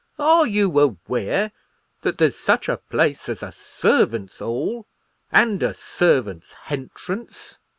Are 0.17 0.47
you 0.47 0.79
aware 0.79 1.51
that 2.01 2.17
there's 2.17 2.35
such 2.35 2.67
a 2.67 2.77
place 2.77 3.29
as 3.29 3.43
a 3.43 3.51
servants' 3.51 4.41
'all 4.41 4.87
and 5.31 5.61
a 5.61 5.75
servants' 5.75 6.53
hentrance?" 6.63 7.59